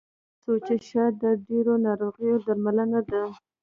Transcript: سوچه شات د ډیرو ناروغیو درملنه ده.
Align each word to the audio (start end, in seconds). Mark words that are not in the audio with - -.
سوچه 0.43 0.75
شات 0.89 1.13
د 1.23 1.23
ډیرو 1.47 1.73
ناروغیو 1.85 2.35
درملنه 2.45 2.99
ده. 3.09 3.23